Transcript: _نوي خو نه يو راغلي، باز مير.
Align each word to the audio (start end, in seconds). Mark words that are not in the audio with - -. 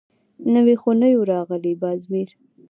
_نوي 0.53 0.75
خو 0.81 0.89
نه 1.01 1.07
يو 1.15 1.21
راغلي، 1.33 1.73
باز 1.81 1.99
مير. 2.11 2.29